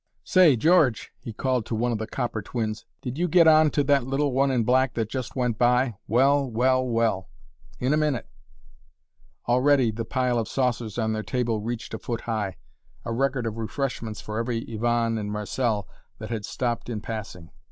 [0.23, 3.83] "Say, George!" he called to one of the 'copper twins,' "did you get on to
[3.83, 6.49] that little one in black that just went by well!
[6.49, 6.83] well!!
[6.83, 7.29] well!!!
[7.79, 8.27] In a minute!!"
[9.47, 12.57] Already the pile of saucers on their table reached a foot high
[13.05, 15.87] a record of refreshments for every Yvonne and Marcelle
[16.17, 17.51] that had stopped in passing.